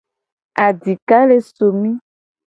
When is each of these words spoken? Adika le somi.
Adika 0.65 1.19
le 1.29 1.37
somi. 1.53 1.91